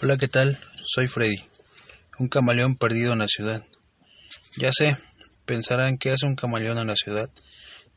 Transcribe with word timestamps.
Hola, 0.00 0.16
¿qué 0.16 0.28
tal? 0.28 0.56
Soy 0.84 1.08
Freddy, 1.08 1.44
un 2.20 2.28
camaleón 2.28 2.76
perdido 2.76 3.14
en 3.14 3.18
la 3.18 3.26
ciudad. 3.26 3.64
Ya 4.56 4.70
sé, 4.72 4.96
pensarán 5.44 5.98
que 5.98 6.12
hace 6.12 6.24
un 6.24 6.36
camaleón 6.36 6.78
en 6.78 6.86
la 6.86 6.94
ciudad, 6.94 7.28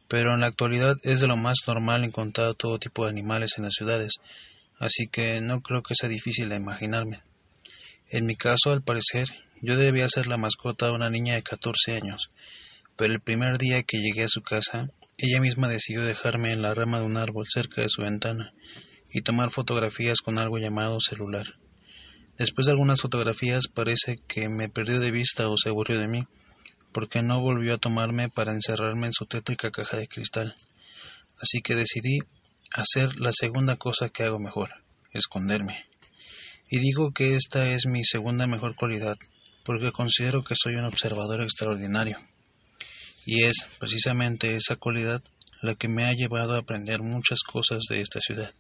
pero 0.08 0.34
en 0.34 0.40
la 0.40 0.48
actualidad 0.48 0.96
es 1.04 1.22
de 1.22 1.28
lo 1.28 1.38
más 1.38 1.58
normal 1.68 2.04
encontrar 2.04 2.56
todo 2.56 2.80
tipo 2.80 3.06
de 3.06 3.12
animales 3.12 3.52
en 3.58 3.66
las 3.66 3.76
ciudades, 3.76 4.14
así 4.80 5.10
que 5.12 5.42
no 5.42 5.62
creo 5.62 5.84
que 5.84 5.94
sea 5.94 6.10
difícil 6.10 6.50
de 6.50 6.56
imaginarme. 6.56 7.22
En 8.10 8.26
mi 8.26 8.36
caso, 8.36 8.72
al 8.72 8.82
parecer, 8.82 9.28
yo 9.62 9.78
debía 9.78 10.10
ser 10.10 10.26
la 10.26 10.38
mascota 10.38 10.88
de 10.88 10.94
una 10.94 11.12
niña 11.12 11.36
de 11.36 11.44
14 11.44 11.94
años, 11.94 12.30
pero 12.96 13.14
el 13.14 13.22
primer 13.22 13.60
día 13.60 13.84
que 13.84 14.00
llegué 14.00 14.24
a 14.24 14.28
su 14.28 14.42
casa, 14.42 14.90
ella 15.20 15.40
misma 15.40 15.68
decidió 15.68 16.02
dejarme 16.02 16.52
en 16.52 16.64
la 16.64 16.74
rama 16.74 17.00
de 17.00 17.06
un 17.06 17.18
árbol 17.18 17.46
cerca 17.48 17.84
de 17.84 17.90
su 17.90 18.02
ventana 18.02 18.56
y 19.14 19.22
tomar 19.22 19.52
fotografías 19.52 20.22
con 20.22 20.40
algo 20.40 20.58
llamado 20.58 21.00
celular. 21.00 21.46
Después 22.42 22.66
de 22.66 22.72
algunas 22.72 23.02
fotografías 23.02 23.68
parece 23.68 24.18
que 24.28 24.50
me 24.50 24.68
perdió 24.68 25.00
de 25.00 25.12
vista 25.12 25.48
o 25.48 25.58
se 25.60 25.70
aburrió 25.70 26.00
de 26.00 26.08
mí, 26.08 26.24
porque 26.92 27.22
no 27.22 27.40
volvió 27.40 27.76
a 27.76 27.78
tomarme 27.78 28.30
para 28.30 28.52
encerrarme 28.52 29.06
en 29.06 29.14
su 29.14 29.28
tétrica 29.28 29.70
caja 29.70 29.98
de 29.98 30.08
cristal. 30.08 30.56
Así 31.40 31.62
que 31.62 31.76
decidí 31.76 32.18
hacer 32.74 33.20
la 33.20 33.32
segunda 33.32 33.76
cosa 33.76 34.10
que 34.10 34.24
hago 34.24 34.40
mejor, 34.40 34.72
esconderme. 35.12 35.86
Y 36.72 36.80
digo 36.80 37.14
que 37.14 37.36
esta 37.36 37.76
es 37.76 37.86
mi 37.86 38.04
segunda 38.04 38.48
mejor 38.48 38.76
cualidad, 38.76 39.18
porque 39.64 39.92
considero 39.92 40.44
que 40.44 40.56
soy 40.58 40.78
un 40.78 40.86
observador 40.86 41.44
extraordinario. 41.44 42.18
Y 43.24 43.44
es 43.44 43.68
precisamente 43.78 44.56
esa 44.56 44.78
cualidad 44.78 45.22
la 45.62 45.76
que 45.76 45.88
me 45.88 46.06
ha 46.06 46.14
llevado 46.14 46.56
a 46.56 46.62
aprender 46.62 47.04
muchas 47.04 47.42
cosas 47.44 47.84
de 47.88 48.02
esta 48.02 48.20
ciudad 48.20 48.52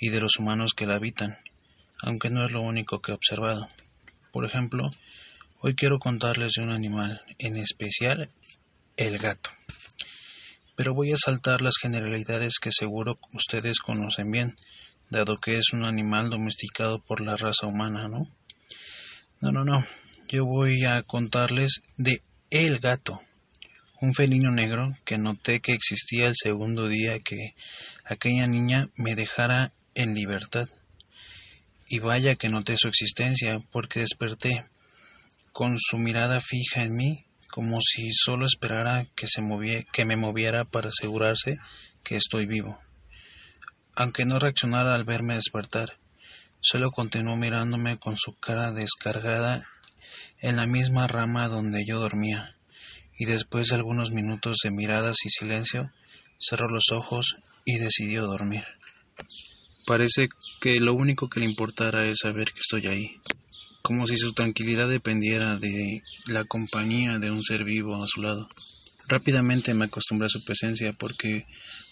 y 0.00 0.08
de 0.08 0.18
los 0.18 0.40
humanos 0.40 0.72
que 0.74 0.86
la 0.86 0.96
habitan, 0.96 1.38
aunque 2.04 2.28
no 2.28 2.44
es 2.44 2.52
lo 2.52 2.60
único 2.60 3.00
que 3.00 3.12
he 3.12 3.14
observado. 3.14 3.68
Por 4.30 4.44
ejemplo, 4.44 4.90
hoy 5.60 5.74
quiero 5.74 5.98
contarles 5.98 6.52
de 6.56 6.62
un 6.62 6.70
animal, 6.70 7.22
en 7.38 7.56
especial 7.56 8.30
el 8.96 9.16
gato. 9.18 9.50
Pero 10.76 10.92
voy 10.92 11.12
a 11.12 11.16
saltar 11.16 11.62
las 11.62 11.76
generalidades 11.80 12.58
que 12.60 12.72
seguro 12.72 13.18
ustedes 13.32 13.78
conocen 13.78 14.30
bien, 14.30 14.56
dado 15.08 15.38
que 15.38 15.56
es 15.56 15.72
un 15.72 15.84
animal 15.84 16.28
domesticado 16.28 17.02
por 17.02 17.22
la 17.22 17.38
raza 17.38 17.66
humana, 17.66 18.06
¿no? 18.08 18.28
No, 19.40 19.50
no, 19.50 19.64
no. 19.64 19.84
Yo 20.28 20.44
voy 20.44 20.84
a 20.84 21.02
contarles 21.02 21.80
de 21.96 22.22
el 22.50 22.80
gato, 22.80 23.22
un 24.02 24.12
felino 24.12 24.50
negro 24.50 24.94
que 25.06 25.16
noté 25.16 25.60
que 25.60 25.72
existía 25.72 26.26
el 26.26 26.34
segundo 26.36 26.86
día 26.86 27.18
que 27.20 27.54
aquella 28.04 28.46
niña 28.46 28.90
me 28.96 29.14
dejara 29.14 29.72
en 29.94 30.14
libertad. 30.14 30.68
Y 31.86 31.98
vaya 31.98 32.36
que 32.36 32.48
noté 32.48 32.76
su 32.76 32.88
existencia, 32.88 33.58
porque 33.70 34.00
desperté 34.00 34.66
con 35.52 35.78
su 35.78 35.98
mirada 35.98 36.40
fija 36.40 36.82
en 36.82 36.94
mí, 36.94 37.24
como 37.48 37.78
si 37.80 38.10
solo 38.12 38.46
esperara 38.46 39.06
que, 39.14 39.28
se 39.28 39.42
que 39.92 40.04
me 40.04 40.16
moviera 40.16 40.64
para 40.64 40.88
asegurarse 40.88 41.58
que 42.02 42.16
estoy 42.16 42.46
vivo. 42.46 42.80
Aunque 43.94 44.24
no 44.24 44.40
reaccionara 44.40 44.94
al 44.94 45.04
verme 45.04 45.36
despertar, 45.36 45.98
solo 46.60 46.90
continuó 46.90 47.36
mirándome 47.36 47.98
con 47.98 48.16
su 48.16 48.34
cara 48.34 48.72
descargada 48.72 49.68
en 50.40 50.56
la 50.56 50.66
misma 50.66 51.06
rama 51.06 51.46
donde 51.46 51.84
yo 51.86 52.00
dormía, 52.00 52.56
y 53.16 53.26
después 53.26 53.68
de 53.68 53.76
algunos 53.76 54.10
minutos 54.10 54.58
de 54.64 54.72
miradas 54.72 55.18
y 55.24 55.28
silencio, 55.28 55.92
cerró 56.40 56.68
los 56.68 56.90
ojos 56.90 57.36
y 57.64 57.78
decidió 57.78 58.26
dormir. 58.26 58.64
Parece 59.86 60.28
que 60.60 60.80
lo 60.80 60.94
único 60.94 61.28
que 61.28 61.40
le 61.40 61.46
importara 61.46 62.06
es 62.06 62.20
saber 62.22 62.52
que 62.52 62.60
estoy 62.60 62.86
ahí, 62.86 63.16
como 63.82 64.06
si 64.06 64.16
su 64.16 64.32
tranquilidad 64.32 64.88
dependiera 64.88 65.58
de 65.58 66.02
la 66.26 66.44
compañía 66.44 67.18
de 67.18 67.30
un 67.30 67.44
ser 67.44 67.64
vivo 67.64 68.02
a 68.02 68.06
su 68.06 68.22
lado. 68.22 68.48
Rápidamente 69.08 69.74
me 69.74 69.84
acostumbré 69.84 70.26
a 70.26 70.30
su 70.30 70.42
presencia 70.42 70.94
porque 70.98 71.44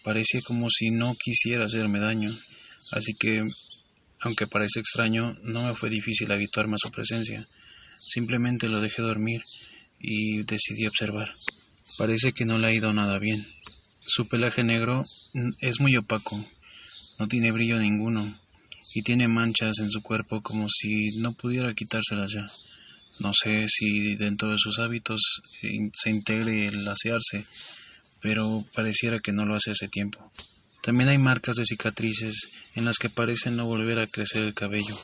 parecía 0.02 0.40
como 0.40 0.70
si 0.70 0.90
no 0.90 1.14
quisiera 1.16 1.66
hacerme 1.66 2.00
daño, 2.00 2.38
así 2.92 3.12
que, 3.12 3.42
aunque 4.20 4.46
parece 4.46 4.80
extraño, 4.80 5.34
no 5.42 5.66
me 5.66 5.74
fue 5.74 5.90
difícil 5.90 6.32
habituarme 6.32 6.76
a 6.76 6.82
su 6.82 6.90
presencia. 6.90 7.46
Simplemente 8.08 8.70
lo 8.70 8.80
dejé 8.80 9.02
dormir 9.02 9.42
y 10.00 10.44
decidí 10.44 10.86
observar. 10.86 11.34
Parece 11.98 12.32
que 12.32 12.46
no 12.46 12.56
le 12.56 12.68
ha 12.68 12.72
ido 12.72 12.94
nada 12.94 13.18
bien. 13.18 13.46
Su 14.00 14.28
pelaje 14.28 14.64
negro 14.64 15.04
es 15.60 15.78
muy 15.78 15.94
opaco, 15.96 16.42
no 17.22 17.28
tiene 17.28 17.52
brillo 17.52 17.78
ninguno 17.78 18.36
y 18.92 19.02
tiene 19.02 19.28
manchas 19.28 19.78
en 19.78 19.92
su 19.92 20.02
cuerpo 20.02 20.40
como 20.40 20.66
si 20.68 21.18
no 21.18 21.34
pudiera 21.34 21.72
quitárselas 21.72 22.32
ya. 22.32 22.46
No 23.20 23.32
sé 23.32 23.68
si 23.68 24.16
dentro 24.16 24.50
de 24.50 24.58
sus 24.58 24.80
hábitos 24.80 25.40
se 25.94 26.10
integre 26.10 26.66
el 26.66 26.88
asearse, 26.88 27.46
pero 28.20 28.64
pareciera 28.74 29.20
que 29.20 29.30
no 29.30 29.44
lo 29.44 29.54
hace 29.54 29.70
hace 29.70 29.86
tiempo. 29.86 30.32
También 30.82 31.10
hay 31.10 31.18
marcas 31.18 31.54
de 31.54 31.64
cicatrices 31.64 32.48
en 32.74 32.86
las 32.86 32.98
que 32.98 33.08
parece 33.08 33.52
no 33.52 33.66
volver 33.66 34.00
a 34.00 34.08
crecer 34.08 34.44
el 34.44 34.54
cabello. 34.54 34.96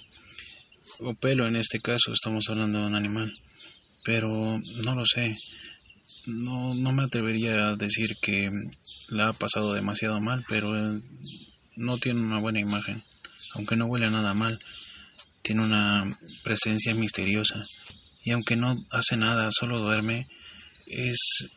O 0.99 1.15
pelo 1.15 1.47
en 1.47 1.55
este 1.55 1.79
caso, 1.79 2.11
estamos 2.11 2.49
hablando 2.49 2.81
de 2.81 2.87
un 2.87 2.97
animal. 2.97 3.33
Pero 4.05 4.59
no 4.59 4.95
lo 4.97 5.05
sé. 5.05 5.37
No, 6.27 6.75
no 6.75 6.93
me 6.93 7.05
atrevería 7.05 7.69
a 7.69 7.77
decir 7.77 8.17
que 8.21 8.51
la 9.07 9.29
ha 9.29 9.33
pasado 9.33 9.73
demasiado 9.73 10.21
mal, 10.21 10.45
pero 10.49 11.01
no 11.79 11.99
tiene 11.99 12.21
una 12.21 12.41
buena 12.41 12.61
imagen, 12.61 13.03
aunque 13.55 13.77
no 13.77 13.87
huele 13.87 14.11
nada 14.11 14.35
mal, 14.35 14.61
tiene 15.43 15.65
una 15.65 16.19
presencia 16.43 16.95
misteriosa 16.95 17.67
y 18.29 18.33
aunque 18.33 18.57
no 18.57 18.85
hace 18.91 19.17
nada, 19.17 19.49
solo 19.51 19.79
duerme, 19.79 20.29
es, 20.87 21.49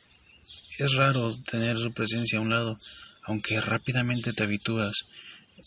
es 0.77 0.93
raro 0.93 1.35
tener 1.43 1.77
su 1.77 1.91
presencia 1.91 2.39
a 2.39 2.41
un 2.41 2.49
lado, 2.49 2.77
aunque 3.23 3.59
rápidamente 3.59 4.31
te 4.31 4.43
habitúas. 4.43 5.05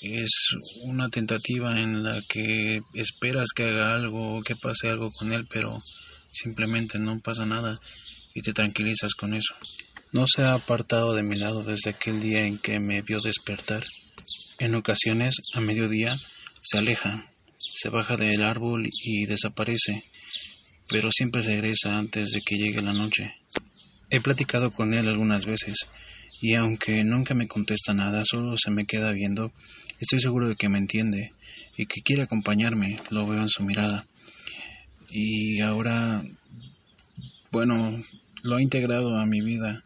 Es 0.01 0.57
una 0.83 1.11
tentativa 1.11 1.79
en 1.79 2.03
la 2.03 2.23
que 2.23 2.81
esperas 2.95 3.51
que 3.55 3.65
haga 3.65 3.93
algo 3.93 4.39
o 4.39 4.43
que 4.43 4.57
pase 4.57 4.89
algo 4.89 5.11
con 5.11 5.33
él, 5.33 5.47
pero 5.47 5.83
simplemente 6.31 6.99
no 6.99 7.21
pasa 7.21 7.45
nada 7.45 7.81
y 8.33 8.41
te 8.41 8.53
tranquilizas 8.53 9.15
con 9.15 9.35
eso. 9.35 9.55
No 10.13 10.27
se 10.27 10.43
ha 10.43 10.55
apartado 10.55 11.15
de 11.15 11.23
mi 11.23 11.37
lado 11.37 11.63
desde 11.63 11.91
aquel 11.91 12.21
día 12.21 12.47
en 12.47 12.57
que 12.57 12.81
me 12.81 13.03
vio 13.03 13.21
despertar. 13.21 13.85
En 14.59 14.77
ocasiones, 14.77 15.35
a 15.55 15.61
mediodía, 15.61 16.17
se 16.61 16.79
aleja, 16.79 17.29
se 17.73 17.89
baja 17.89 18.17
del 18.17 18.45
árbol 18.45 18.89
y 19.03 19.27
desaparece, 19.27 20.05
pero 20.89 21.11
siempre 21.11 21.43
regresa 21.43 21.99
antes 21.99 22.31
de 22.31 22.41
que 22.41 22.57
llegue 22.57 22.81
la 22.81 22.93
noche. 22.93 23.35
He 24.11 24.21
platicado 24.21 24.71
con 24.71 24.95
él 24.95 25.09
algunas 25.09 25.45
veces, 25.45 25.89
y 26.41 26.55
aunque 26.55 27.03
nunca 27.03 27.35
me 27.35 27.49
contesta 27.49 27.95
nada, 27.95 28.23
solo 28.25 28.57
se 28.57 28.71
me 28.71 28.85
queda 28.85 29.11
viendo, 29.11 29.51
estoy 29.99 30.21
seguro 30.21 30.49
de 30.49 30.55
que 30.55 30.69
me 30.69 30.79
entiende 30.79 31.33
y 31.77 31.87
que 31.87 32.03
quiere 32.03 32.23
acompañarme, 32.23 33.01
lo 33.11 33.27
veo 33.27 33.43
en 33.43 33.49
su 33.49 33.65
mirada. 33.65 34.07
Y 35.11 35.61
ahora, 35.63 36.23
bueno, 37.51 37.99
lo 38.43 38.57
ha 38.57 38.63
integrado 38.63 39.19
a 39.19 39.27
mi 39.27 39.41
vida 39.41 39.85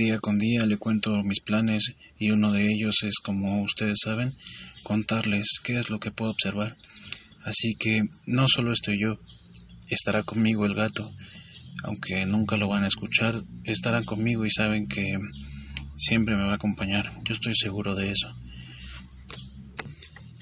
Día 0.00 0.18
con 0.18 0.38
día 0.38 0.60
le 0.64 0.78
cuento 0.78 1.12
mis 1.22 1.40
planes 1.40 1.92
y 2.18 2.30
uno 2.30 2.52
de 2.52 2.72
ellos 2.72 2.96
es, 3.02 3.18
como 3.22 3.62
ustedes 3.62 3.98
saben, 4.02 4.32
contarles 4.82 5.60
qué 5.62 5.78
es 5.78 5.90
lo 5.90 6.00
que 6.00 6.10
puedo 6.10 6.30
observar. 6.30 6.74
Así 7.44 7.74
que 7.78 8.04
no 8.24 8.46
solo 8.48 8.72
estoy 8.72 8.98
yo, 8.98 9.18
estará 9.90 10.22
conmigo 10.22 10.64
el 10.64 10.72
gato. 10.72 11.12
Aunque 11.82 12.24
nunca 12.24 12.56
lo 12.56 12.66
van 12.66 12.84
a 12.84 12.86
escuchar, 12.86 13.44
estarán 13.64 14.06
conmigo 14.06 14.46
y 14.46 14.50
saben 14.50 14.88
que 14.88 15.18
siempre 15.96 16.34
me 16.34 16.46
va 16.46 16.52
a 16.52 16.56
acompañar. 16.56 17.12
Yo 17.24 17.34
estoy 17.34 17.52
seguro 17.52 17.94
de 17.94 18.12
eso. 18.12 18.34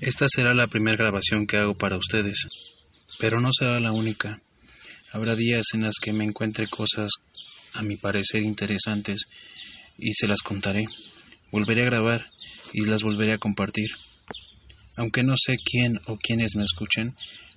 Esta 0.00 0.26
será 0.28 0.54
la 0.54 0.68
primera 0.68 0.96
grabación 0.96 1.48
que 1.48 1.56
hago 1.56 1.74
para 1.74 1.96
ustedes, 1.96 2.46
pero 3.18 3.40
no 3.40 3.48
será 3.50 3.80
la 3.80 3.90
única. 3.90 4.40
Habrá 5.12 5.34
días 5.34 5.66
en 5.74 5.82
las 5.82 5.96
que 6.00 6.12
me 6.12 6.24
encuentre 6.24 6.68
cosas 6.68 7.10
a 7.74 7.82
mi 7.82 7.96
parecer 7.96 8.42
interesantes 8.42 9.26
y 9.96 10.12
se 10.12 10.26
las 10.26 10.42
contaré. 10.42 10.86
Volveré 11.50 11.82
a 11.82 11.86
grabar 11.86 12.30
y 12.72 12.84
las 12.84 13.02
volveré 13.02 13.34
a 13.34 13.38
compartir. 13.38 13.90
Aunque 14.96 15.22
no 15.22 15.34
sé 15.36 15.56
quién 15.56 16.00
o 16.06 16.16
quiénes 16.16 16.56
me 16.56 16.64
escuchen, 16.64 17.14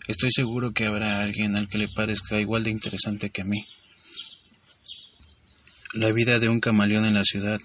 estoy 0.07 0.29
seguro 0.31 0.73
que 0.73 0.85
habrá 0.85 1.21
alguien 1.21 1.55
al 1.55 1.67
que 1.67 1.77
le 1.77 1.87
parezca 1.87 2.39
igual 2.39 2.63
de 2.63 2.71
interesante 2.71 3.29
que 3.29 3.41
a 3.41 3.45
mí. 3.45 3.65
La 5.93 6.11
vida 6.11 6.39
de 6.39 6.49
un 6.49 6.59
camaleón 6.59 7.05
en 7.05 7.15
la 7.15 7.23
ciudad 7.23 7.59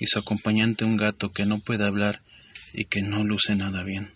y 0.00 0.06
su 0.06 0.18
acompañante 0.18 0.84
un 0.84 0.96
gato 0.96 1.30
que 1.30 1.46
no 1.46 1.60
puede 1.60 1.86
hablar 1.86 2.20
y 2.72 2.86
que 2.86 3.02
no 3.02 3.22
luce 3.24 3.54
nada 3.54 3.82
bien. 3.84 4.10